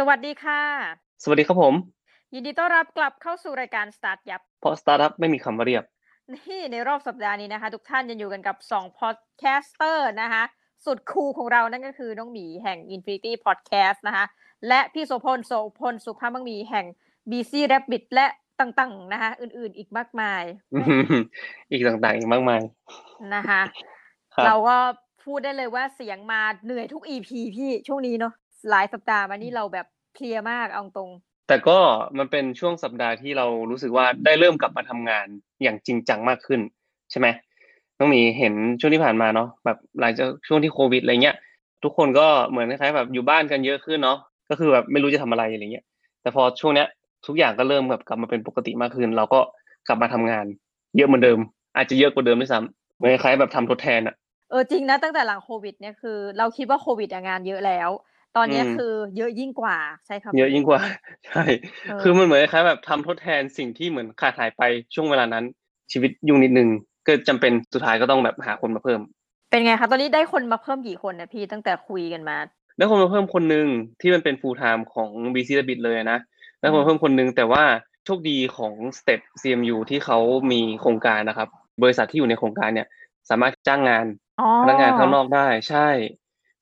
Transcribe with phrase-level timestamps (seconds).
[0.00, 0.62] สวัสดีค่ะ
[1.22, 1.74] สวัสดีครับผม
[2.34, 5.84] ยินดีต้อนรับกลับเข้าสู่รายการ StartYup เพราะสตาร์ทอัพไม่มีคำว่าเรียบ
[6.34, 10.42] นี่ในรอบสัปดาห์นี้นะคะ ทุกท่านยังอยู่กันกับ2 podcaster นะคะ
[10.84, 14.24] สุดคูลของเรานั่นก็คือน้องหมีแห่ง Infinity Podcast นะคะ
[14.68, 16.86] และพี่โสพลโสพลสุภาพมังมีแห่ง
[17.30, 18.26] BC Rabbit และ
[18.60, 20.42] ต่างๆนะคะอื่นๆอีกมากมาย
[21.70, 22.60] อีกต่างๆ อีกมากมาย
[23.34, 23.62] นะคะ
[24.34, 24.76] ครับ เราก็
[25.24, 28.32] พูดได้เลยว่าเสียงมาเหนื่อยทุก EP พี่ช่วงนี้เนาะ
[28.70, 31.10] หลายสัปดาห์มานี่เราแบบเพลียมากเอาตรง
[31.48, 31.78] แต่ก็
[32.18, 35.26] มันเป็นช่วงสัปดาห์ที่เรารู้สึกว่าได้เริ่มกลับมาทำงาน
[35.62, 36.60] อย่างจริงจังมากขึ้น
[37.10, 37.26] ใช่ไหม
[37.98, 41.36] น้องหมีเห็นช่วงที่ผ่านมาเนาะแบบหลังจากช่วงที่โควิดอะไรเงี้ย
[41.84, 44.18] ทุกคนก็เหมือนคล้ายๆแบบอยู่บ้านกันเยอะขึ้นเนาะ
[44.50, 45.84] ก็คือแบบไม่รู้จะทำอะไรอะไรเงี้ย
[46.22, 46.88] แต่พอช่วงเนี้ย
[47.26, 49.40] ทุกอย่างก็เริ่มแบบกลับมาเป็นปกติมากขึ้น เราก็
[49.88, 50.46] กลับมาทำงาน
[50.96, 51.38] เยอะเหมือนเดิม
[51.76, 54.14] อาจจะเยอะกว่าเดิมด้วยซ้ำเหมือนคล้ายๆแบบทำทดแทนอะ
[54.50, 57.90] เออจริงนะตั้งแต่หลังโควิดเนี่ยคือ เราคิดว่าโควิดอะงานเยอะแล้ว
[58.36, 60.80] ตอนเนี้ยอืมคือเยอะยิ่งกว่าใช่ครับเยอะยิ่งกว่า
[61.26, 61.44] ใช่
[61.88, 64.62] เออคือมันเหมือนคล้ายๆแบบทำทดแทนสิ่งที่เหมือนขาดหายไป
[64.94, 65.44] ช่วงเวลานั้น
[65.92, 66.68] ชีวิตยุ่งนิดนึง
[67.06, 69.00] ก็จำเป็นสุดท้ายก็ต้องแบบหาคนมาเพิ่ม
[69.50, 72.36] เป็นไงคะตอนนี้ได้คนมาเพิ่มกี่คนนะพี่ตั้งแต่คุยกันมา
[72.76, 73.66] ได้คนมาเพิ่มคนหนึ่ง
[74.00, 76.18] ที่มันเป็น full time ของ BC r a b b i t เลยนะ
[76.58, 77.64] ได้คนมาเพิ่มคนหนึ่งแต่ว่า
[78.04, 80.18] โชคดีของ Step CMU ที่เขา
[80.52, 81.48] มีโครงการนะครับ
[81.82, 82.86] บริษัทที่อยู่ในโครงการเนี่ย
[83.30, 84.06] สามารถจ้างงาน
[84.40, 85.88] อ๋อพนักงานข้างนอกได้ใช่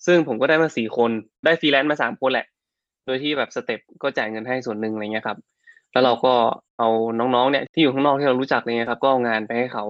[0.06, 1.10] ซึ่งผมก็ได้มาสี่คน
[1.44, 2.46] ได้ฟรีแลนซ์มาสามคนแหละ
[3.06, 5.38] โดยที่แบบ Step ก็จ่ายเงินให้ส่วนหนึ่งอะไรเงี้ยครับ
[5.92, 6.34] แล้วเราก็
[6.78, 6.88] เอา
[7.18, 9.84] น้องๆเนี่ยที่อยู่ข้างนอกที่เรารู้จักอะไรเงี้ยครับก็เอางานไปให้เขา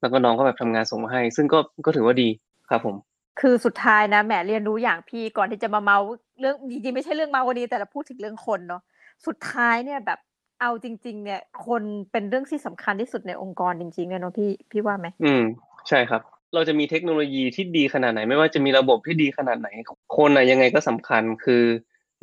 [0.00, 2.28] แล้วก็น้องก็แบบทำงานส่งมาให้ ซึ่งก็ก็ถือว่าดี
[2.70, 2.96] ครับผม
[3.40, 5.98] คือสุดท้ายนะแหมเรียนรู้อย่างพี่ก่อนที่จะมาเมา
[6.40, 8.82] เรื่องจริงๆไม่ใช่เรื่องเมาวันนี้แต่เราพูดถึงเรื่องคนเนาะ
[9.26, 10.18] สุดท้ายเนี่ยแบบ
[10.60, 15.42] เอาจริง ๆ เนี่ย คนเป็นเรื่องที่สำคัญที่สุดในองค์กรจริงๆเลยเนาะพี่พี่ว่าไหมอืม
[15.88, 16.22] ใช่ครับ
[16.54, 19.68] เราจะมีเทคโนโลยีที่ดีขนาดไหน ไม่ว่าจะมีระบบที่ดีขนาดไหน
[20.16, 21.62] คนอะยังไงก็สำคัญคือ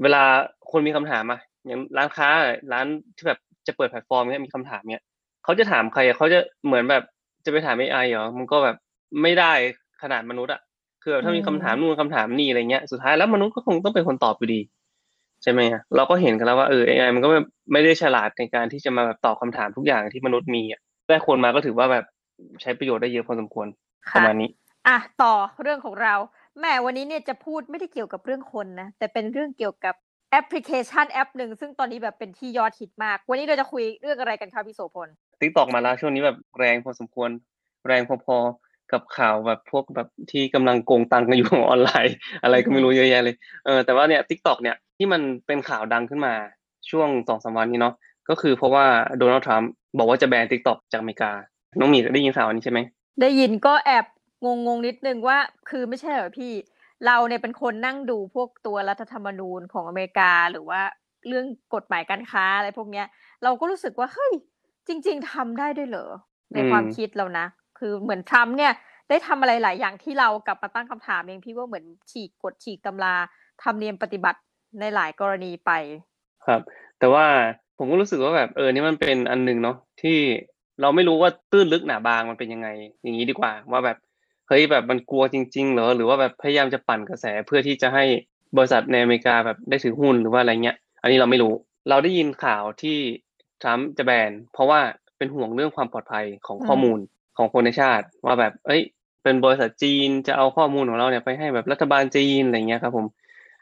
[0.01, 0.23] เวลา
[0.71, 2.29] คนมีคำถามอะอย่างร้านค้า
[2.71, 2.85] ร้าน
[3.15, 5.03] ที่แบบจะเปิดแพลตฟอร์มเนี้ยมีคำถามเนี้ย
[5.43, 7.03] เขาจะถามใครอะเขาจะเหมือนแบบ
[7.45, 8.75] จะไปถาม AI เหรอมันก็แบบ
[9.21, 9.53] ไม่ได้
[10.01, 10.61] ขนาดมนุษย์อะ
[11.01, 14.61] คือแบบถ้ามีคำถามนู่นคำถามนี่อะไรเงี้ยสุดท้ายแล้วมนุษย์ก็คงต้องเป็นคนตอบอยู่ดี
[15.43, 17.39] ใช่ไหมอะเราก็เห็นกันแล้วว่าเออ AI มันก็ไม่
[17.71, 22.05] ไม่ได้ฉลาดในการที่จะมาแบบตอบคำถามทุกอย่างที่มนุษย์มีอะได้คนมาก็ถือว่าแบบ
[22.61, 23.67] ใช้ประโยชน์ได้เยอะพอสมควร
[24.11, 24.49] ปค่ะระมาณนี้
[24.87, 26.15] อะต่อเรื่องของเรา
[26.59, 29.95] แหมวันนี้เนี่ยจะพูดไม่ได้เกี่ยวกับเรื่องคนนะ แต่เป็นเรื่องเกี่ยวกับ
[30.31, 35.09] แอปพลิเคชันแอปหนึ่งซึ่งตอนนี้แบบเป็นที่ยอดฮิตมาก วันนี้เราจะคุยเรื่องอะไรกันคะพี่โสพล
[35.41, 37.29] TikTok มาแล้วช่วงนี้แบบแรงพอสมควร
[37.87, 43.35] แรงพอๆกับข่าวแบบพวกแบบที่กำลังโกงตังค์กันอยู่ออนไลน์ อะไรก็ไม่รู้เยอะแยะเลย
[43.65, 46.33] เออแต่ว่าเนี่ย TikTok เนี่ยที่มันเป็นข่าวดังขึ้นมา
[46.89, 47.93] ช่วงสองสามวันนี้เนาะ
[48.29, 48.85] ก็คือเพราะว่า
[49.17, 51.31] โดนัลด์ทรัมป์บอกว่าจะแบน TikTok จากอเมริกา
[51.79, 52.79] น้องหมีได้ยินข่าวนี้ใช่ไหม
[53.21, 54.05] ได้ยินก็แอบ
[54.45, 55.37] งงงๆนิดนึงว่า
[55.69, 56.53] คือไม่ใช่เหรอพี่
[57.05, 60.81] เราเนี่ยเป็นคนนั่งดูพวกตัวรัฐธรรมนูญของอเมริกาหรือว่า
[61.27, 63.05] เรื่องกฎหมายการค้าอะไรพวกเนี้ย
[63.43, 64.33] เราก็รู้สึกว่าเฮ้ย
[64.87, 66.07] จริง ๆทำได้ด้วยเหรอ
[66.53, 67.45] ในความอืมคิดเรานะ
[67.79, 68.71] คือเหมือนทรัมป์เนี่ย
[69.09, 73.15] ได้ทำอะไรหลายอย่างที่เรากลับมาตั้งคำถามเองพี่ว่าเหมือนฉีกกฎฉีกตำรา
[73.63, 74.39] ทำเนียมปฏิบัติ
[74.79, 75.71] ในหลายกรณีไป
[76.45, 76.61] ครับ
[76.99, 77.25] แต่ว่า
[77.77, 80.17] ผมก็รู้สึกว่าแบบเออนี่มันเป็นอันหนึ่งเนาะที่
[80.81, 82.67] เราไม่รู้ว่าตื้นลึกหนาบางมันเป็นยังไง
[83.03, 83.97] อย่างนี้ดีกว่า ว่าแบบ
[84.47, 88.03] เฮ้ยแบบมันกลัวจริง ๆ เหรอหรือว่าแบบพยายามจะปั่นกระแสเพื่อที่จะให้
[88.57, 91.53] บริษัทในอเมริกาแบบได้ถือหุ้นหรือว่าอะไรเงี้ย อันนี้เราไม่รู้
[91.89, 92.97] เราได้ยินข่าวที่
[93.61, 94.79] ทรัมป์จะแบนเพราะว่า
[95.17, 96.99] เป็นห่วงเรื่องความปลอดภัยของข้อมูล
[97.37, 98.81] ของคนในชาติ ว่าแบบ เอ้ย
[99.23, 103.05] เป็นบริษัทจีนจะเอาข้อมูลของเราเนี่ยไปให้แบบรัฐบาลจีนอะไรเงี้ยครับผม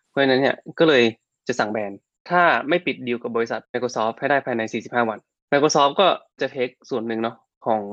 [0.09, 1.03] เพราะฉะนั้นเนี่ยก็เลย
[1.47, 1.91] จะสั่งแบน
[2.29, 5.19] ถ้าไม่ปิดดีลกับบริษัท Microsoft ให้ได้ภายใน 45 วัน
[5.51, 6.07] Microsoft ก็
[6.41, 7.35] จะเทคส่วนหนึ่งเนาะ
[7.65, 7.83] ของ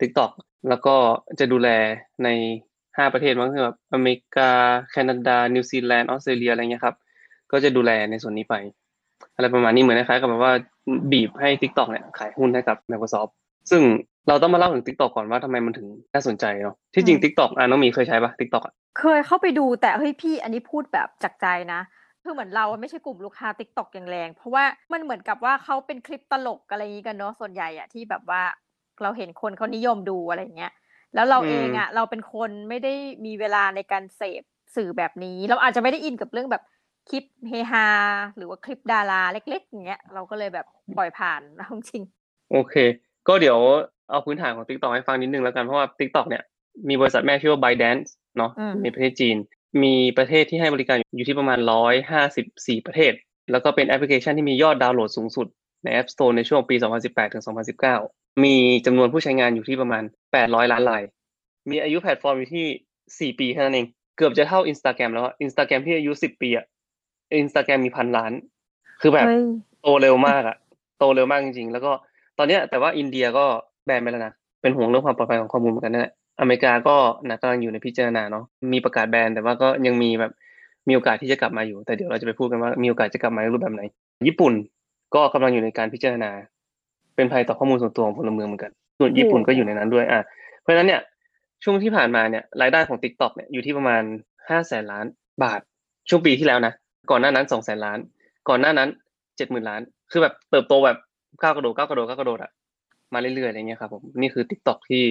[0.00, 0.30] TikTok
[0.68, 0.94] แล้วก็
[1.40, 1.68] จะดูแล
[2.24, 2.28] ใน
[2.76, 4.50] 5 ประเทศมั้งคือแบบอเมริกา
[4.90, 6.96] แคนาดา นิวซีแลนด์ ออสเตรเลียอะไรเงี้ยครับ
[7.52, 8.54] ก็จะดูแลในส่วนนี้ไป
[9.34, 10.52] อะไรประมาณนี้เหมือนคล้ายๆกับแบบว่า
[11.12, 13.30] บีบให้ TikTok เนี่ยขายหุ้นให้กับ Microsoft
[13.70, 13.82] ซึ่ง
[14.28, 21.80] เราต้องมาเล่าถึง TikTok ก่อนว่าทำไมมันถึงน่าสนใจเนาะที่จริงอืม TikTok อะน้องหมีเคยใช้ปะ TikTok อะเคยเข้าไปดูแต่เฮ้ยพี่อันนี้พูดแบบจากใจนะ
[22.24, 28.42] คือเหมือนเราไม่ใช่กลุ่มลูกค้า TikTok อย่างแรง เพราะว่ามันเหมือนกับว่าเขาเป็นคลิปตลกอะไรอย่างนี้กันเนาะส่วนใหญ่อะที่แบบว่า
[29.02, 30.72] เราเห็นคนเขานิยมดูอะไรอย่างเงี้ย
[31.14, 32.94] แล้วเราอืมเองอะเราเป็นคนไม่ได้
[33.26, 34.42] มีเวลาในการเสพ
[34.76, 36.62] สื่อแบบนี้ เราอาจจะไม่ได้อินกับเรื่องแบบ
[37.10, 37.86] คลิปเฮฮา
[38.36, 40.66] หรือว่าคลิปดาราเล็กๆอย่างเงี้ยเราก็เลยแบบ
[40.96, 42.02] ปล่อยผ่านเอาจริง
[42.50, 42.74] โอเค
[43.28, 43.58] ก็เดี๋ยว
[44.10, 46.42] เอาพื้นฐานของ TikTok ให้ฟังนิดนึงแล้วกันเพราะว่า TikTok เนี่ย
[46.88, 49.36] มีบริษัทแม่ชื่อว่า ByteDance เนาะอืมในประเทศจีน
[49.82, 51.58] มีประเทศที่ให้บริการอยู่ที่ประมาณ
[52.22, 53.12] 154 ประเทศ
[53.52, 55.46] แล้วก็เป็นแอปพลิเคชันที่มียอดดาวน์โหลดสูงสุด
[55.84, 56.74] ใน App Store ในช่วงปี
[57.04, 57.44] 2018 ถึง
[57.92, 58.56] 2019 มี
[58.86, 60.02] จำนวนผู้ใช้งานอยู่ที่ประมาณ
[60.38, 61.02] 800 ล้านราย
[61.70, 63.86] มีอายุแพลตฟอร์มอยู่ที่ 4 ปีเท่านั้นเอง
[64.16, 66.64] เกือบจะเท่า Instagram แล้วอะ Instagram ที่อายุ 10 ปีอะ
[67.38, 68.32] อินสตาแกรมมีพันล้าน
[69.00, 69.40] คือแบบเฮ้ย
[69.82, 70.56] โตเร็วมากอะ
[70.98, 71.92] โตเร็วมากจริงๆ แล้วก็
[72.38, 73.44] ตอนเนี้ยแต่ว่าอินเดียก็
[73.86, 76.96] แบนไปแล้วนะ เป็นห่วงเรื่องความปลอดภัยของข้อมูลเหมือนกันนั่นแหละ อเมริกาก็
[77.28, 80.32] นะกำลังอยู่ในพิจารณาเนาะมีประกาศแบนแต่ว่าก็ยังมีแบบ
[80.88, 83.82] มีโอกาสที่จะกลับมาอยู่ แต่เดี๋ยวเราจะไปพูดกันว่ามีโอกาสจะกลับมาในรูปแบบไหน
[84.26, 84.52] ญี่ปุ่น
[85.14, 86.30] ก็กำลังอยู่ในการพิจารณา
[87.16, 90.20] เป็นภัยต่อข้อมูลส่วนตัวของพลเมืองเหมือนกัน ส่วนญี่ปุ่นก็อยู่ในนั้นด้วยอะ
[90.62, 91.00] เพราะฉะนั้นเนี่ย
[91.64, 94.02] ช่วงที่ผ่านมาเนี่ยรายได้ของ TikTok เนี่ยอยู่ที่ประมาณ
[94.48, 95.06] ห้าแสนล้าน
[95.42, 95.60] บาท
[96.08, 96.72] ช่วงปีที่แล้วนะ
[97.10, 97.98] ก่อนหน้านั้นสองแสนล้าน
[98.48, 98.88] ก่อนหน้านั้น
[99.36, 100.98] เจ็ดหมื่นล้าน คือแบบเติบโตแบบ
[101.42, 102.50] ก้าวกระโดดก้าวกระโดดก้าวกระโดดอะ
[103.14, 105.02] มาเรื่อยๆอะไรเงี้ยครับผมนี่คือ TikTok ที่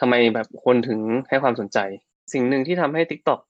[0.00, 1.78] ทำไมแบบคนถึงให้ความสนใจ
[2.32, 3.40] สิ่งหนึ่งที่ทำให้ TikTok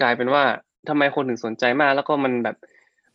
[0.00, 0.42] กลายเป็นว่า
[0.88, 2.56] ทำไมคนถึงสนใจมาก แล้วก็มันแบบ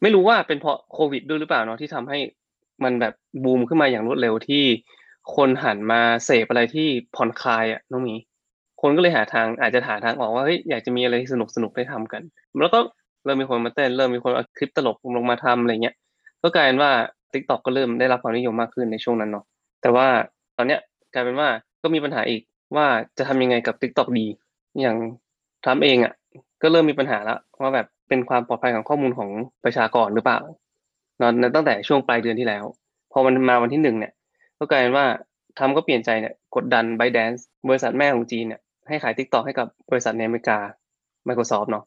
[0.02, 2.20] ไม่รู้ว่าเป็นเพราะโควิดด้วยหรือเปล่าเนาะที่ทำให้
[2.84, 3.14] มันแบบ
[3.44, 4.64] บูมขึ้นมาอย่างรวดเร็วที่
[5.36, 8.16] คนหันมาเสพอะไรที่ผ่อนคลายอะน้องมี
[8.82, 12.22] คนก็เลยหาทางอาจจะหาทางออกว่าเฮ้ยอยากจะมีอะไรสนุกสนุกได้ทำกัน
[12.62, 12.80] แล้วก็
[13.26, 15.96] เริ่มมีคนมาเต้นเริ่มมีคนเอาคลิปตลกลงมาทำอะไรเงี้ย
[16.44, 16.92] ก็กลายเป็นว่า
[17.34, 19.46] TikTok ก็เริ่มได้รับความนิยมมากขึ้นในช่วงนั้นเนาะ
[19.82, 20.08] แต่ว่า
[20.58, 20.80] ตอนเนี้ย
[21.14, 21.48] กลายเป็นว่า
[21.84, 22.42] ก็มีปัญหาอีก
[22.78, 22.88] ว่า
[23.18, 24.28] จะทำยังไงกับ TikTok ดี
[24.82, 24.98] อย่าง
[25.64, 26.14] ทรัมเองอะ
[26.62, 29.30] ก็เริ่มมีปัญหาแล้วว่าแบบเป็นความปลอดภัยของข้อมูลของ
[29.64, 30.40] ประชากรหรือเปล่า
[31.18, 32.64] เนอะตั้งแต่ช่วงปลายเดือนที่แล้ว
[33.12, 34.14] พอมันมาวันที่หนึ่งเนี่ย
[34.60, 35.06] ก็กลายเป็นว่า
[35.58, 40.58] ทรัมก็เปลี่ยนใจเนี่ยกดดัน b y d a n c e บริษัทแม่ของจีนเนี่ยให้ขาย TikTok ให้กับบริษัทในอเมริกา
[41.28, 41.84] Microsoft เนาะ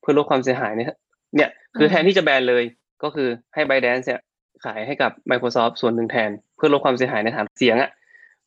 [0.00, 0.92] เพื่อลดความเสียหายเนี่ย
[1.36, 2.64] เนี่ยคือแทนที่จะแบนเลย
[3.02, 4.20] ก็คือให้ b y d a n c e เนี่ย
[4.64, 7.90] ขายให้กับ Microsoft ส่วนหนึ่งแทน เพื่อลดความเสียหายในฐานเสียงอะ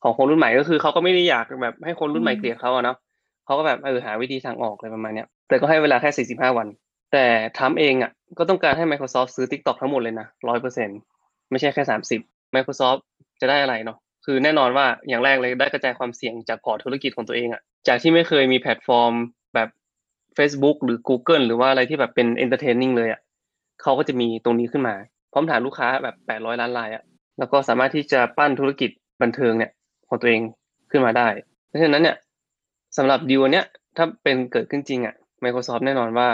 [0.02, 2.96] ของคนรุ่นใหม่ก็คือเขาก็ไม่ได้อยากแบบให้คนรุ่นใหม่อืมเกลียดเขาอะเนาะ
[3.44, 6.68] เขาก็แบบเออหาวิธีทางออกอะไรประมาณเนี้ยแต่ก็ให้เวลาแค่ 45 วัน
[7.12, 7.24] แต่
[7.56, 10.88] ทรัมป์เองอะก็ต้องการให้ Microsoft ซื้อ TikTok ทั้งหมดเลยนะร้อยเปอร์เซ็นต์
[11.50, 11.82] ไม่ใช่แค่
[12.18, 13.00] 30 Microsoft
[13.40, 19.12] จะได้อะไรเนาะคือแน่นอนว่าอย่างแรกเลยได้กระจายความเสี่ยงจากพอร์ตธุรกิจของตัวเองอะจากที่ไม่เคยมีแพลตฟอร์ม
[19.54, 19.68] แบบ
[20.38, 23.20] Facebook หรือ Google หรือว่าอะไรที่แบบเป็น entertaining เลยอะ
[23.82, 24.94] เขาก็จะมีตรงนี้ขึ้นมา
[25.32, 27.02] พร้อมฐานลูกค้าแบบ 800 ล้านรายอะ
[27.38, 28.90] แล้วก็สามารถที่จะปั้นธุรกิจ
[29.22, 29.70] บันเทิงเนี่ย
[30.12, 30.42] ของตัวเอง
[30.90, 31.28] ขึ้นมาได้
[31.68, 32.16] เพราะฉะนั้นเนี่ย
[32.96, 33.66] สำหรับดีลเนี้ย
[33.96, 35.14] ถ้าเป็นเกิดขึ้นจริงอะ
[35.44, 36.28] Microsoft แน่นอนว่า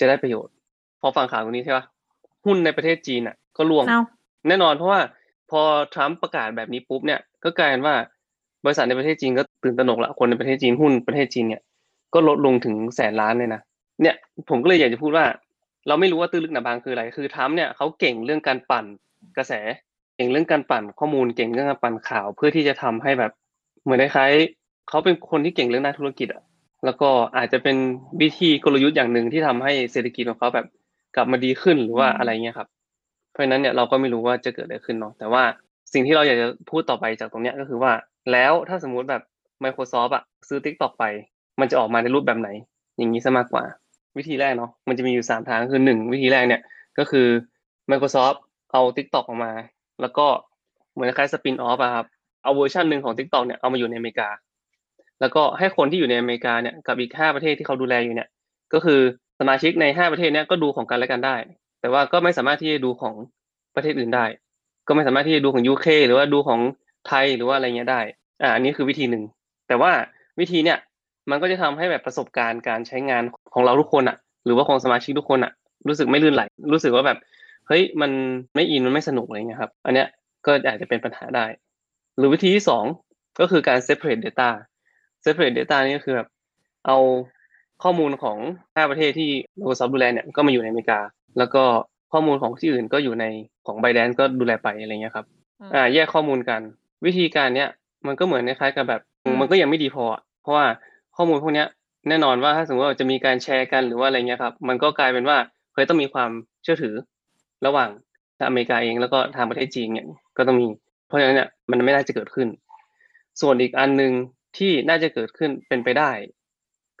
[0.00, 0.54] จะได้ประโยชน์
[1.00, 1.84] พอฟังข่าวตรงนี้ใช่ปะ
[2.46, 4.00] หุ้นในประเทศจีนอะก็ร่วงเอา
[4.48, 5.00] แน่นอนเพราะว่า
[5.50, 5.60] พอ
[5.94, 7.94] ทรัมป์ประกาศแบบนี้ปุ๊บเนี่ยก็กลายเป็นว่า
[8.64, 11.62] บริษัทในประเทศจีนก็ตื่นตระหนกละคนในประเทศจีนหุ้นประเทศจีนเนี่ย
[12.14, 13.60] ก็ลดลงถึงแสนล้านเลยนะ
[14.02, 14.14] เนี่ย
[14.50, 15.26] ผมก็เลยอยากจะพูดว่า
[15.88, 18.84] เราไม่รู้ว่าตื้นลึกหนาบางคืออะไร คือทรัมป์เนี่ยเขาเก่งเรื่องการปั่น
[19.36, 19.52] กระแส
[20.16, 23.32] เก่งเรื่องการปั่นข้อมูลเก่งเรื่องการปั่นข่าวเพื่อที่จะทำให้แบบ
[23.82, 26.42] เหมือนคล้ายๆเขาเป็นคนที่เก่งเรื่องด้านธุรกิจอะ
[26.84, 27.76] แล้วก็อาจจะเป็น
[28.20, 30.66] วิธีกลยุทธ์อย่างหนึ่งที่ทำให้เศรษฐกิจของเขาแบบ
[31.16, 32.68] กลับมาดีขึ้นหรือว่าอะไรเงี้ยครับ
[33.32, 35.42] เพราะฉะนั้นเนี่ยเราก็ไม่รู้ว่าจะเกิดอะไรขึ้นเนาะแต่ว่า
[35.92, 37.92] สิ่งที่เราอยากจะพูดต่อไปจากตรงเนี้ยก็คือว่า
[38.32, 39.22] แล้วถ้าสมมุติแบบ
[39.64, 41.04] Microsoft อะซื้อ TikTok ไป
[41.60, 42.48] มันจะออกมาในรูปแบบไหน
[42.98, 43.64] อย่างนี้ซะมากกว่า
[44.16, 46.62] วิธีแรกเนาะมันจะมีอยู่สามทางคือหนึ่งวิธีแรกเนี่ย
[46.98, 47.26] ก็คือ
[47.90, 48.36] Microsoft
[48.72, 49.52] เอา TikTok ออกมา
[50.02, 50.26] แล้วก็
[50.92, 52.06] เหมือนคล้าย spin-off อะครับ
[52.42, 54.28] เอาเวอร์ชันหนึ่งของ TikTok เนี่ยเอามาอยู่ในอเมริกา
[55.20, 58.28] แล้วก็ให้คนที่อยู่ในอเมริกาเนี่ยกับอีกห้าประเทศที่เขาดูแลอยู่เนี่ย
[58.72, 59.00] ก็คือ
[59.40, 61.36] สมาชิกในห้าประเทศเนี้ยก็ดูของกันและกันได้
[61.80, 63.14] แต่ว่าก็ไม่สามารถที่จะดูของ
[63.74, 64.24] ประเทศอื่นได้
[64.88, 66.60] ก็ไม่สามารถที่จะดูของ UK หรือว่าดูของ
[67.08, 68.00] ไทยหรือว่าอะไรเงี้ยได้
[68.42, 69.24] อ่าอันนี้คือวิธีหนึ่ง
[69.68, 69.92] แต่ว่า
[70.40, 70.78] วิธีเนี่ย
[71.30, 73.22] มันก็จะทำให้แบบประสบการณ์การใช้งาน
[73.54, 75.52] ของเราทุกคนอะหรือว่าของสมาชิกทุกคนอะ
[75.88, 76.42] รู้สึกไม่ลื่นไหล
[76.72, 77.18] รู้สึกว่าแบบ
[77.68, 78.10] เฮ้ยมัน
[78.54, 80.08] ไม่อินมันไม่สนุกอะไรเงี้ยครับ อันเนี้ย
[80.46, 81.46] ก็อาจจะเป็นปัญหาได้
[82.16, 82.84] หรือวิธีที่สอง
[83.40, 84.50] ก็คือการ separate data
[85.24, 86.28] separate data นี่ก็คือแบบ
[86.86, 86.98] เอา
[87.82, 88.38] ข้อมูลของ
[88.74, 91.00] ห้าประเทศที่ Microsoft ดูแลเนี่ยก็มาอยู่ในอเมริกา
[91.38, 91.62] แล้วก็
[92.12, 93.24] ข้อมูลของที่อื่นก็อยู่ใน
[93.66, 95.26] ของ b y d a n c e ก็ดูแลไปอะไรเงี้ยครับ
[95.60, 96.60] อืมอ่าแยกข้อมูลกัน
[97.06, 97.68] วิธีการเนี้ย
[98.06, 100.66] มันก็เหมือนคล้ายๆกับแบบอืมมันก็ยังไม่ดีพออะเพราะว่า
[101.16, 101.68] ข้อมูลพวกเนี้ย
[102.08, 105.36] แน่นอนว่าถ้าสมมติว่าจะมีการแชร์กันหรือว่าอะไรเงี้ยครับ มันก็กลายเป็นว่า
[105.72, 106.30] เคยต้องมีความ
[106.62, 106.94] เชื่อถือ
[107.66, 107.90] ระหว่าง
[108.46, 110.66] อเมริกาเองแล้วก็ทางประเทศจีนเนี่ยก็ต้องมี
[111.06, 112.48] เพราะฉะนั้นเนี่ยมันไม่น่าจะเกิดขึ้น
[113.40, 114.12] ส่วนอีกอันหนึ่ง
[114.58, 116.10] ที่น่าจะเกิดขึ้นเป็นไปได้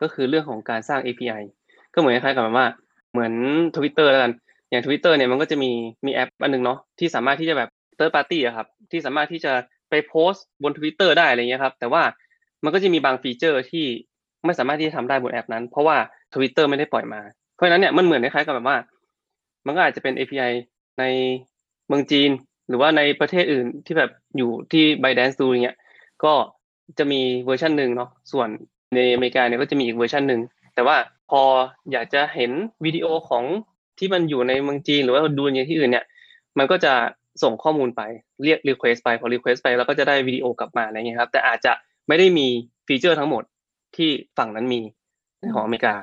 [0.00, 1.42] ก็คือเรื่องของการสร้าง API
[1.94, 2.66] ก็เหมือนคล้ายๆกับแบบว่า
[3.12, 3.32] เหมือน
[3.76, 4.32] Twitter แล้วกัน
[4.70, 5.70] อย่าง Twitter เนี่ยมันก็จะมี
[6.06, 9.52] มีแอปอันหนึ่งเนาะที่สามารถที่จะแบบ third party อะครับที่สามารถที่จะ
[9.90, 12.02] ไปโพสต์บน Twitter ได้อะไรเงี้ยครับแต่ว่า
[12.64, 13.86] มันก็จะมีบางฟีเจอร์ที่
[14.44, 15.96] ไม่สามารถที่จะทำได้บนแอปนั้น เพราะว่า
[16.34, 17.20] Twitter ไม่ได้ปล่อยมา
[17.54, 18.76] เพราะฉะนั้นเนี่ยมันเหมือนคล้ายๆกับแบบว่า
[19.66, 20.52] มันก็อาจจะเป็น API
[20.98, 21.04] ใน
[21.86, 22.30] เมืองจีน
[22.68, 25.76] หรือว่าในประเทศอื่นที่แบบอยู่ที่ ByteDance ดูอย่างเงี้ย
[26.24, 26.32] ก็
[26.98, 28.48] จะมีเวอร์ชันหนึ่งเนาะส่วน
[28.94, 30.40] ในอเมริกาเนี่ยก็จะมีอีกเวอร์ชันหนึ่ง
[30.74, 30.96] แต่ว่า
[31.30, 31.42] พอ
[31.92, 32.50] อยากจะเห็น
[32.84, 33.44] วิดีโอของ
[33.98, 36.04] ที่มันอยู่ในเมืองจีน หรือว่าดูในที่อื่นเนี่ย
[36.58, 36.92] มันก็จะ
[37.42, 38.02] ส่งข้อมูลไป
[38.44, 41.72] เรียก request ไปพอ request ไปแล้วก็จะได้วิดีโอกลับมาอะไรเงี้ยครับ แต่อาจจะ
[42.08, 42.46] ไม่ได้มี
[42.86, 43.42] ฟีเจอร์ทั้งหมด
[43.96, 44.80] ที่ฝั่งนั้นมี
[45.40, 45.94] ในของอเมริกา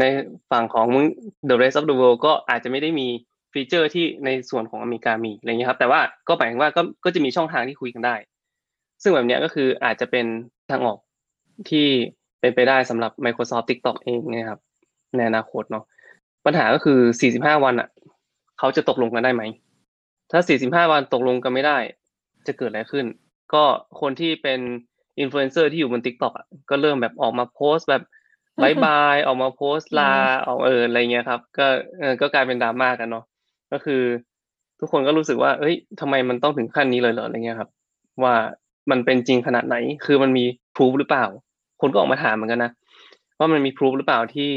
[0.00, 0.04] ใน
[0.50, 0.88] ฝั่งของ
[1.48, 3.08] the rest of the world ก็อาจจะไม่ได้มี
[3.52, 8.16] ฟีเจอร์ที่ในส่วนของอเมริกามีอะไรเงี้ยครับแต่ว่าก็หมายถึงว่าก็ก็จะมีช่องทางที่คุยกันได้
[9.02, 10.26] ซึ่งแบบเนี้ยก็คืออาจจะเป็น
[10.70, 10.98] ทางออก
[11.70, 11.86] ที่
[12.40, 14.60] เป็นไปได้สำหรับ Microsoft TikTok เองนะครับ
[15.16, 15.84] ในอนาคตเนาะ
[16.46, 16.98] ปัญหาก็คือ
[17.32, 17.88] 45 วันอะ
[18.58, 19.42] เขาจะตกลงกันได้ไหม
[20.30, 21.78] ถ้า 45 วันตกลงกันไม่ได้
[22.46, 23.06] จะเกิดอะไรขึ้น
[23.54, 23.64] ก็
[24.00, 24.60] คนที่เป็น
[25.20, 28.02] อินฟลูเอนเซอร์ที่อยู่บน TikTok อะก็เริ่มแบบออกมาโพสต์แบบ
[28.62, 30.12] บายบายออกมาโพสต์ลา
[30.46, 31.66] ออกเอออะไรเงี้ยครับ ก็
[31.98, 33.24] เออก็กลายเป็นดราม่ากันเนาะ
[33.72, 34.02] ก็คือ
[34.80, 37.70] ทุกคนก็รู้สึกว่า เอ้ยทำไมมันต้องถึงขั้นนี้เลยเหรออะไรเงี้ยครับ
[38.22, 38.34] ว่า
[38.90, 40.44] มันเป็นจริงขนาดไหน คือมันมี
[40.76, 41.26] พ o ู f หรือเปล่า
[41.80, 42.70] คนก็ออกมาถามเหมือนกันนะ
[43.38, 44.50] ว่ามันมีพ o ู f หรือเปล่าที่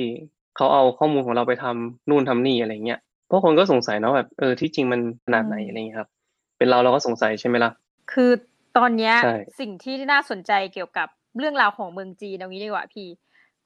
[0.55, 6.09] เขาเอาข้อมูลของเราไปทำนู่นทำนี่อะไรเงี้ยเพราะคนก็สงสัยเนาะแบบเออที่จริงมันขนาดไหนอะไรเงี้ยครับ
[6.57, 7.71] เป็นเราเราก็สงสัยใช่ไหมล่ะ
[8.11, 8.31] คือ
[8.77, 13.07] ตอนเนี้ยใช่สิ่งที่น่าสนใจเกี่ยวกับเรื่องราวของเมืองจีนเอางี้ดีกว่าพี่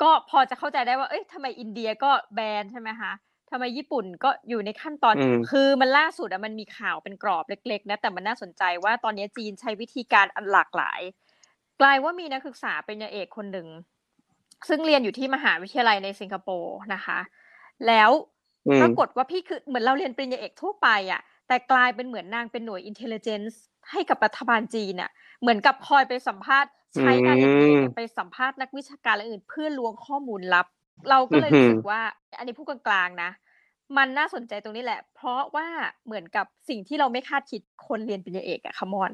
[0.01, 3.11] ก็พอจะเข้าใจได้ว่า เอ้ยทำไมอินเดียก็แบนใช่ไหมคะ
[3.51, 11.01] ทำไมญี่ปุ่นก็อยู่ในขั้นตอน อืม คือมันล่าสุดอะมันมีข่าวเป็นกรอบเล็กๆนะ แต่มันน่าสนใจว่าตอนนี้จีนใช้วิธีการอันหลากหลาย
[11.81, 13.67] กลายว่ามีนักศึกษาเป็นเอกคนหนึ่ง
[14.69, 17.19] ซึ่งเรียนอยู่ที่มหาวิทยาลัยในสิงคโปร์นะคะ
[17.87, 18.09] แล้ว
[18.67, 23.55] อืมปรากฏว่าพี่คือเหมือนเราเรียนปริญญาเอกทั่วไปอะ แต่กลายเป็นเหมือนนางเป็นหน่วย intelligence
[23.91, 25.09] ให้กับรัฐบาลจีนอะ
[25.41, 30.65] เหมือนกับคอยไปสัมภาษณ์ใช้การเรียนปริญญาเอกไปสัมภาษณ์นักวิชาการและอื่น เพื่อล้วงข้อมูลลับ
[31.09, 31.99] เราก็เลยรู้สึกว่า
[32.37, 33.31] อันนี้พูดกลางๆนะ
[33.97, 35.67] มันน่าสนใจตรงนี้แหละ เพราะว่า
[36.05, 39.11] เหมือนกับสิ่งที่เราไม่คาดคิดคนเรียนปริญญาเอกอะคมอน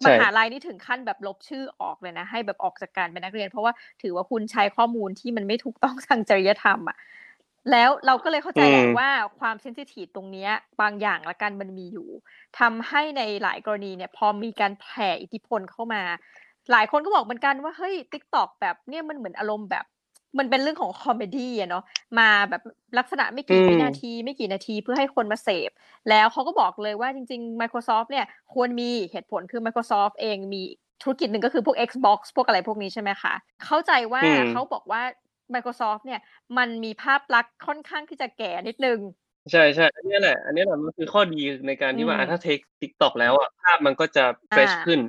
[0.00, 3.72] ใช่มหาลัยนี่ถึงขั้นแบบลบชื่อออกเลยนะ ให้แบบออกจากการเป็นนักเรียน เพราะว่า
[4.02, 6.96] ถือว่าคุณใช้ข้อมูลที่มันไม่ถูกต้องทางจริยธรรมอะ
[7.70, 12.08] แล้วเราก็เลยเข้าใจแหละอืมว่าความ sensitive ตรงเนี้ยบางอย่างละกันมันมีอยู่
[12.58, 16.02] ทำให้ในหลายกรณีเนี่ยพอมีการแผ่อิทธิพลเข้ามา
[16.72, 19.84] หลายคนก็บอกเหมือนกันว่าเฮ้ย TikTok แบบเนี่ยมันเหมือนอารมณ์แบบ
[20.38, 21.84] มันเป็นเรื่องของ comedy อะเนาะ
[22.18, 22.62] มาแบบ
[22.98, 25.70] ลักษณะไม่กี่อืมวินาที ไม่กี่นาทีเพื่อให้คนมาเสพ
[26.10, 30.62] แล้วเขาก็บอกเลยว่าจริง ๆ Microsoft เนี่ยควรมีเหตุผลคือ Microsoft เองมี
[31.02, 35.02] ธุรกิจหนึ่งก็คือพวก Xbox พวกอะไรพวกนี้ใช่ไหมคะ เข้าใจว่าอืมเขาบอกว่า
[35.54, 36.20] Microsoft เนี่ย
[36.58, 38.98] มันมีภาพลักษณ์ค่อนข้างที่จะแก่นิดนึง
[39.52, 45.00] ใช่ใช่อันเนี้ยแหละ อันเนี้ยแหละมันคือข้อดีในการที่ว่าอืมอะถ้า take TikTok แล้วอะภาพมันก็จะ fresh อ่าขึ้น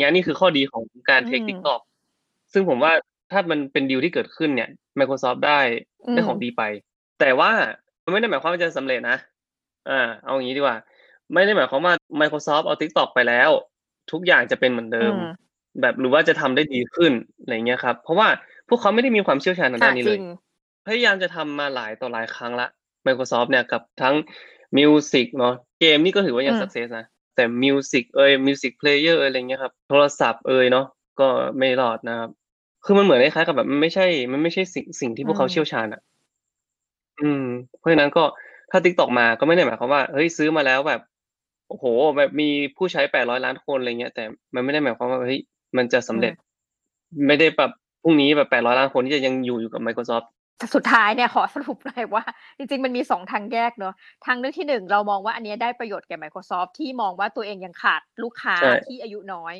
[0.00, 1.80] เนี้ยนี่คือข้อดีของการ take อืม TikTok
[2.52, 2.92] ซึ่งผมว่า
[3.32, 5.60] ถ้ามันเป็นดีลที่เกิดขึ้นเนี่ย Microsoft ได้
[6.06, 6.62] อืมได้ของดีไป
[7.20, 7.50] แต่ว่า
[8.04, 9.16] มันไม่ได้หมายความว่าจะสำเร็จนะ
[9.90, 10.76] อ่าเอาอย่างนี้ดีกว่า
[11.32, 13.50] ไม่ได้หมายความว่า Microsoft เอา TikTok ไปแล้ว
[14.12, 15.34] ทุกอย่างจะเป็นเหมือนเดิมอืม
[15.80, 18.28] แบบหรือว่าจะทำได้ดีขึ้นอะไรเงี้ยครับ เพราะว่า
[18.68, 20.22] พวกเขาไม่ได้มีความเชี่ยวชาญทางด้านนี้จเลริยง
[20.86, 22.66] พยายามจะทำมาหลายต่อหลายครั้งละ
[23.06, 24.14] Microsoft เนี่ยกับทั้ง
[24.78, 30.86] Music เนาะเกมนี่ก็ถือว่ายังอืม success นะแต่ Music เอ่ย Music Player เอยอะไรเงี้ยครับโทรศัพท์เอ่ยเนาะ
[31.20, 31.28] ก็
[31.58, 32.30] ไม่รอดนะครับ
[32.84, 36.00] คือมันเหมือนคล้ายๆกับแบบมันไม่ใช่ มันไม่ใช่สิ่งสิ่งที่พวกเขาอืมเชี่ยวชาญอะ
[37.20, 37.44] อืม
[37.78, 38.24] เพราะฉะนั้นก็
[38.70, 41.00] ถ้า TikTok มาก็ไม่ได้หมายความว่าเฮ้ยซื้อมาแล้วแบบ
[41.68, 41.84] โอ้โห
[42.16, 45.40] แบบมีผู้ใช้800ล้านคนอะไรเงี้ยแต่มันไม่ได้หมายความว่าเฮ้ย
[45.76, 46.32] มันจะสำเร็จ
[47.26, 47.70] ไม่ได้แบบ
[48.04, 50.26] พรุ่งนี้แบบ800ล้านคนที่จะยังอยู่อยู่กับ Microsoft
[50.58, 52.24] แต่สุดท้ายเนี่ยขอสรุปเลยว่า
[52.56, 53.94] จริงๆ มันมีสองทางแยกเนอะ
[54.26, 59.54] ทางเลือกที่หนึ่งเรามองว่าอันเนี้ยได้ประโยชน์แก่ Microsoft ที่มองว่าตัวเองยังขาดลูกค้าใช่ที่อายุน้อย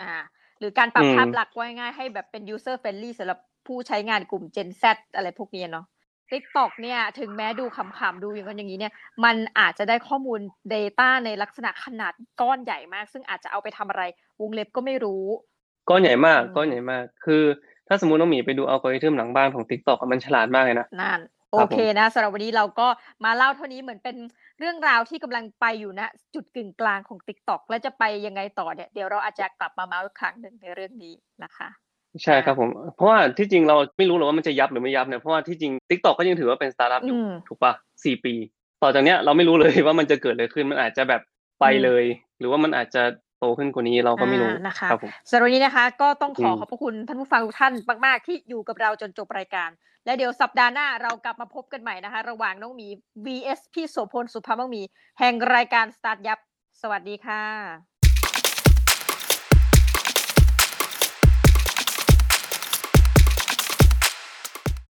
[0.00, 0.14] อ่า
[0.58, 4.84] หรือการปรับอืมภาพลักษณ์ไว้ง่ายให้แบบเป็น user friendly สำหรับผู้ใช้งานกลุ่ม Gen Z
[5.14, 5.86] อะไรพวกเนี้ยเนาะ
[6.30, 8.92] TikTok เนี่ยถึงแม้ดูขำๆดูอย่างนั้นอย่างนี้เนี่ย
[9.24, 10.40] มันอาจจะได้ข้อมูล
[10.74, 14.02] Data ในลักษณะขนาดก้อนใหญ่มาก ซึ่งอาจจะเอาไปทำอะไร
[14.40, 15.24] วงเล็บก็ไม่รู้
[15.88, 17.42] ก้อนใหญ่มากอืมก้อนใหญ่มาก คือ
[17.88, 21.20] ถ้าสมมุติน้องหมีไปดูอัลกอริทึมหลังบ้านของ TikTok อะมันฉลาดมากเลยนะนั่น
[21.52, 22.88] คโอรับผมเคนะสำหรับวันนี้เราก็
[23.24, 24.16] มาเล่าเท่านี้เหมือนเป็น
[24.58, 26.02] เรื่องราวที่กำลังไปอยู่ณ
[26.34, 31.68] จุดกึ่งกลางของ TikTok และจะไปยังไงต่อเนี่ยเดี๋ยวเราอาจจะกลับมาเมาส์อีกครั้งหนึ่งในเรื่องนี้นะคะ
[32.24, 37.72] ใช่ครับผม เพราะว่าที่จริงเราไม่รู้หรอกว่ามันจะยับหรือไม่ยับเนี่ยเพราะว่าที่จริง TikTok ก็ยังถือว่าเป็นสตาร์ทอัพอยู่อืมถูกปะ
[38.04, 38.34] สี่ปี
[38.82, 41.22] ต่อจากเนี้ยเราไม่รู้เลยว่ามันจะเกิดอะไรขึ้นมันอาจจะแบบ
[41.60, 42.04] ไปอืมเลย
[42.38, 43.02] หรือว่ามันอาจจะ
[43.40, 47.72] โตขึ้นกว่านี้เราก็ไม่รู้อ่านะคะครับผมสำหรับวันนี้นะคะก็ต้องขออืมขอบพระคุณท่านผู้ฟังทุกท่าน
[48.06, 49.70] มาก ๆ ที่อยู่กับเราจนจบรายการ
[50.04, 52.88] และเดี๋ยวสัปดาห์หน้าเรากลับมาพบกันใหม่นะคะ ระหว่างน้องหมี
[53.26, 54.82] vs พี่โสพลสุภาพมังมี
[55.18, 56.38] แห่งรายการสตาร์ทยับ
[56.80, 57.89] สวัสดีค่ะ